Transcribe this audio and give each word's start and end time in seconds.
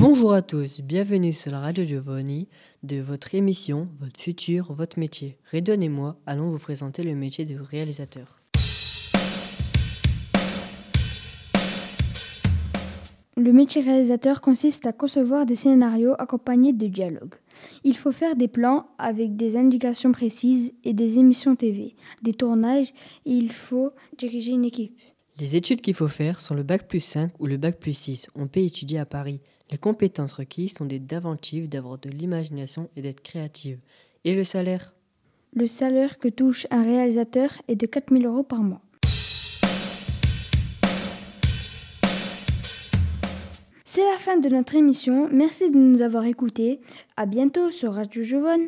Bonjour 0.00 0.32
à 0.32 0.42
tous, 0.42 0.80
bienvenue 0.80 1.32
sur 1.32 1.50
la 1.50 1.58
radio 1.58 1.82
Giovanni 1.82 2.46
de 2.84 3.00
votre 3.00 3.34
émission 3.34 3.88
Votre 3.98 4.20
futur, 4.20 4.72
votre 4.72 4.96
métier. 4.96 5.36
Redon 5.52 5.80
et 5.80 5.88
moi 5.88 6.20
allons 6.24 6.50
vous 6.50 6.60
présenter 6.60 7.02
le 7.02 7.16
métier 7.16 7.44
de 7.44 7.58
réalisateur. 7.58 8.40
Le 13.36 13.52
métier 13.52 13.82
réalisateur 13.82 14.40
consiste 14.40 14.86
à 14.86 14.92
concevoir 14.92 15.46
des 15.46 15.56
scénarios 15.56 16.14
accompagnés 16.20 16.72
de 16.72 16.86
dialogues. 16.86 17.34
Il 17.82 17.96
faut 17.96 18.12
faire 18.12 18.36
des 18.36 18.46
plans 18.46 18.86
avec 18.98 19.34
des 19.34 19.56
indications 19.56 20.12
précises 20.12 20.74
et 20.84 20.92
des 20.92 21.18
émissions 21.18 21.56
TV, 21.56 21.96
des 22.22 22.34
tournages 22.34 22.94
et 23.26 23.32
il 23.32 23.50
faut 23.50 23.90
diriger 24.16 24.52
une 24.52 24.64
équipe. 24.64 24.96
Les 25.40 25.54
études 25.54 25.82
qu'il 25.82 25.94
faut 25.94 26.08
faire 26.08 26.40
sont 26.40 26.56
le 26.56 26.64
bac 26.64 26.88
plus 26.88 26.98
5 26.98 27.30
ou 27.38 27.46
le 27.46 27.58
bac 27.58 27.78
plus 27.78 27.96
6. 27.96 28.26
On 28.34 28.48
peut 28.48 28.58
étudier 28.58 28.98
à 28.98 29.06
Paris. 29.06 29.40
Les 29.70 29.78
compétences 29.78 30.32
requises 30.32 30.72
sont 30.72 30.84
d'être 30.84 31.06
d'inventive, 31.06 31.68
d'avoir 31.68 31.96
de 31.98 32.10
l'imagination 32.10 32.88
et 32.96 33.02
d'être 33.02 33.20
créative. 33.20 33.78
Et 34.24 34.34
le 34.34 34.42
salaire? 34.42 34.96
Le 35.54 35.68
salaire 35.68 36.18
que 36.18 36.26
touche 36.26 36.66
un 36.72 36.82
réalisateur 36.82 37.50
est 37.68 37.76
de 37.76 37.86
4000 37.86 38.26
euros 38.26 38.42
par 38.42 38.64
mois. 38.64 38.82
C'est 43.84 44.04
la 44.10 44.18
fin 44.18 44.38
de 44.38 44.48
notre 44.48 44.74
émission. 44.74 45.28
Merci 45.30 45.70
de 45.70 45.78
nous 45.78 46.02
avoir 46.02 46.24
écoutés. 46.24 46.80
À 47.16 47.26
bientôt 47.26 47.70
sur 47.70 47.94
Radio 47.94 48.24
Jovonne. 48.24 48.66